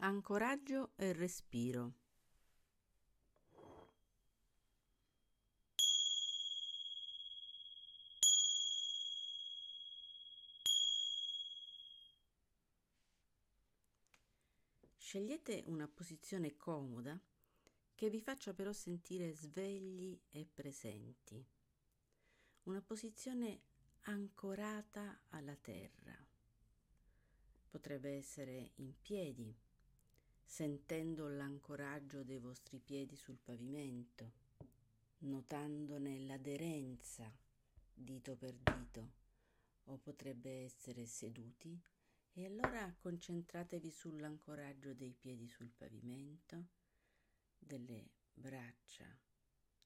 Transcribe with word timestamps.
Ancoraggio 0.00 0.92
e 0.94 1.12
respiro. 1.12 1.92
Scegliete 14.96 15.64
una 15.66 15.88
posizione 15.88 16.56
comoda 16.56 17.20
che 17.96 18.08
vi 18.08 18.20
faccia 18.20 18.54
però 18.54 18.72
sentire 18.72 19.32
svegli 19.32 20.16
e 20.30 20.46
presenti. 20.46 21.44
Una 22.64 22.80
posizione 22.82 23.62
ancorata 24.02 25.22
alla 25.30 25.56
terra. 25.56 26.16
Potrebbe 27.68 28.12
essere 28.12 28.70
in 28.76 28.94
piedi 29.00 29.66
sentendo 30.48 31.28
l'ancoraggio 31.28 32.24
dei 32.24 32.38
vostri 32.38 32.78
piedi 32.78 33.14
sul 33.14 33.36
pavimento, 33.36 34.32
notandone 35.18 36.20
l'aderenza 36.20 37.30
dito 37.92 38.34
per 38.34 38.54
dito, 38.54 39.12
o 39.84 39.98
potrebbe 39.98 40.64
essere 40.64 41.04
seduti? 41.04 41.78
E 42.32 42.46
allora 42.46 42.92
concentratevi 42.98 43.90
sull'ancoraggio 43.90 44.94
dei 44.94 45.12
piedi 45.12 45.46
sul 45.46 45.70
pavimento, 45.70 46.68
delle 47.58 48.08
braccia 48.32 49.06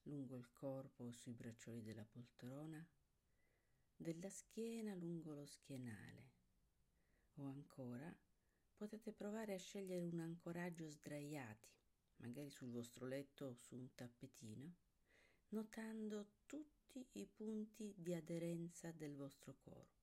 lungo 0.03 0.37
il 0.37 0.49
corpo 0.53 1.03
o 1.03 1.11
sui 1.11 1.33
braccioli 1.33 1.81
della 1.81 2.05
poltrona, 2.05 2.83
della 3.97 4.29
schiena 4.29 4.95
lungo 4.95 5.33
lo 5.33 5.45
schienale 5.45 6.31
o 7.35 7.47
ancora 7.47 8.15
potete 8.83 9.13
provare 9.13 9.53
a 9.53 9.57
scegliere 9.57 10.03
un 10.03 10.19
ancoraggio 10.19 10.89
sdraiati, 10.89 11.69
magari 12.17 12.49
sul 12.49 12.69
vostro 12.69 13.05
letto 13.05 13.45
o 13.45 13.53
su 13.53 13.75
un 13.75 13.95
tappetino, 13.95 14.73
notando 15.49 16.27
tutti 16.45 17.07
i 17.13 17.25
punti 17.25 17.93
di 17.95 18.13
aderenza 18.13 18.91
del 18.91 19.15
vostro 19.15 19.55
corpo. 19.61 20.01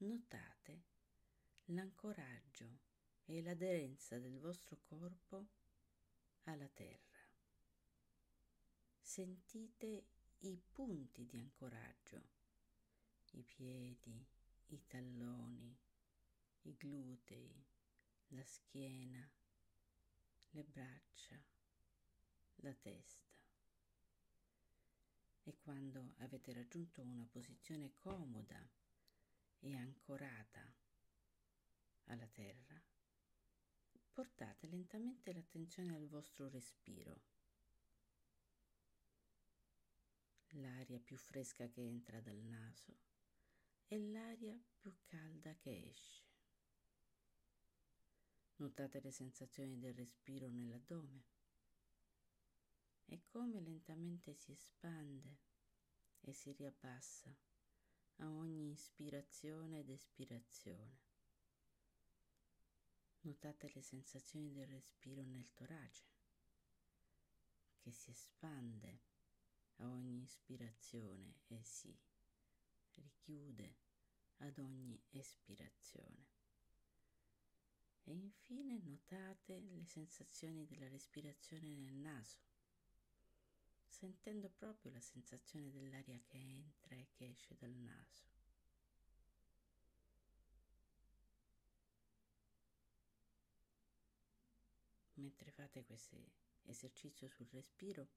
Notate 0.00 0.82
l'ancoraggio 1.66 2.80
e 3.24 3.40
l'aderenza 3.40 4.18
del 4.18 4.38
vostro 4.38 4.78
corpo 4.82 5.46
alla 6.42 6.68
terra. 6.68 7.20
Sentite 9.00 10.04
i 10.40 10.60
punti 10.70 11.24
di 11.24 11.38
ancoraggio, 11.38 12.22
i 13.30 13.42
piedi, 13.44 14.26
i 14.66 14.86
talloni, 14.86 15.74
i 16.62 16.76
glutei, 16.76 17.64
la 18.28 18.44
schiena, 18.44 19.28
le 20.50 20.64
braccia, 20.64 21.42
la 22.56 22.74
testa. 22.74 23.30
E 25.44 25.56
quando 25.58 26.14
avete 26.18 26.52
raggiunto 26.52 27.02
una 27.02 27.26
posizione 27.28 27.94
comoda 27.96 28.64
e 29.58 29.76
ancorata 29.76 30.72
alla 32.04 32.28
terra, 32.28 32.80
portate 34.12 34.66
lentamente 34.68 35.32
l'attenzione 35.32 35.96
al 35.96 36.06
vostro 36.06 36.48
respiro. 36.48 37.30
L'aria 40.56 41.00
più 41.00 41.16
fresca 41.16 41.66
che 41.68 41.80
entra 41.80 42.20
dal 42.20 42.36
naso 42.36 42.94
e 43.88 43.98
l'aria 43.98 44.58
più 44.76 44.94
calda 45.06 45.56
che 45.56 45.88
esce. 45.88 46.21
Notate 48.62 49.00
le 49.00 49.10
sensazioni 49.10 49.76
del 49.76 49.92
respiro 49.92 50.48
nell'addome 50.48 51.24
e 53.06 53.24
come 53.26 53.60
lentamente 53.60 54.34
si 54.34 54.52
espande 54.52 55.38
e 56.20 56.32
si 56.32 56.52
riabbassa 56.52 57.36
a 58.18 58.30
ogni 58.30 58.70
ispirazione 58.70 59.80
ed 59.80 59.90
espirazione. 59.90 61.00
Notate 63.22 63.68
le 63.74 63.82
sensazioni 63.82 64.52
del 64.52 64.68
respiro 64.68 65.24
nel 65.24 65.52
torace 65.54 66.06
che 67.80 67.90
si 67.90 68.12
espande 68.12 69.00
a 69.78 69.88
ogni 69.88 70.22
ispirazione 70.22 71.40
e 71.48 71.64
si 71.64 71.92
richiude 72.92 73.74
ad 74.36 74.56
ogni 74.58 75.02
espirazione. 75.10 76.31
E 78.12 78.14
infine 78.14 78.76
notate 78.76 79.58
le 79.58 79.86
sensazioni 79.86 80.66
della 80.66 80.86
respirazione 80.86 81.74
nel 81.74 81.94
naso, 81.94 82.36
sentendo 83.88 84.50
proprio 84.50 84.92
la 84.92 85.00
sensazione 85.00 85.70
dell'aria 85.70 86.20
che 86.26 86.36
entra 86.36 86.94
e 86.94 87.08
che 87.14 87.30
esce 87.30 87.56
dal 87.56 87.72
naso. 87.72 88.26
Mentre 95.14 95.50
fate 95.50 95.82
questo 95.82 96.18
esercizio 96.64 97.28
sul 97.28 97.48
respiro, 97.50 98.10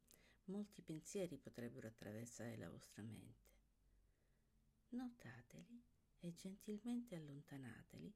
molti 0.47 0.81
pensieri 0.81 1.37
potrebbero 1.37 1.87
attraversare 1.87 2.57
la 2.57 2.69
vostra 2.69 3.01
mente. 3.01 3.47
Notateli 4.89 5.81
e 6.19 6.33
gentilmente 6.33 7.15
allontanateli 7.15 8.13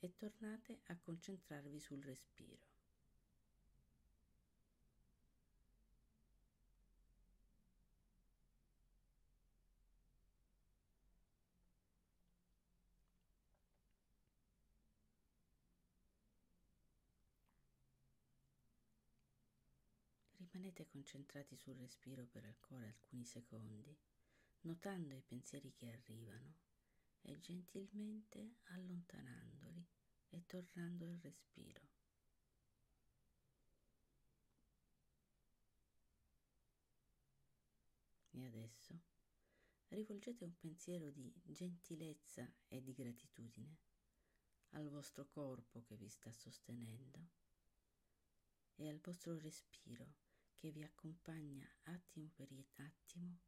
e 0.00 0.14
tornate 0.16 0.80
a 0.86 0.96
concentrarvi 0.96 1.78
sul 1.78 2.02
respiro. 2.02 2.56
Rimanete 20.36 20.86
concentrati 20.86 21.56
sul 21.56 21.76
respiro 21.76 22.26
per 22.26 22.44
ancora 22.44 22.86
alcuni 22.86 23.24
secondi, 23.24 23.94
notando 24.62 25.14
i 25.14 25.22
pensieri 25.22 25.72
che 25.74 25.90
arrivano 25.90 26.69
e 27.22 27.38
gentilmente 27.40 28.56
allontanandoli 28.64 29.86
e 30.30 30.44
tornando 30.46 31.04
al 31.06 31.18
respiro. 31.22 31.88
E 38.30 38.44
adesso 38.44 38.98
rivolgete 39.88 40.44
un 40.44 40.56
pensiero 40.56 41.10
di 41.10 41.32
gentilezza 41.44 42.50
e 42.68 42.80
di 42.80 42.92
gratitudine 42.92 43.78
al 44.70 44.88
vostro 44.88 45.26
corpo 45.26 45.82
che 45.82 45.96
vi 45.96 46.08
sta 46.08 46.32
sostenendo 46.32 47.28
e 48.76 48.88
al 48.88 49.00
vostro 49.00 49.36
respiro 49.38 50.14
che 50.54 50.70
vi 50.70 50.82
accompagna 50.82 51.68
attimo 51.84 52.30
per 52.34 52.48
attimo 52.76 53.40